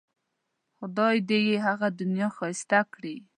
[0.77, 3.15] خدای دې یې هغه دنیا ښایسته کړي.